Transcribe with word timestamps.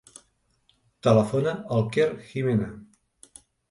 Telefona 1.09 1.55
al 1.79 1.87
Quer 1.95 2.11
Jimena. 2.33 2.75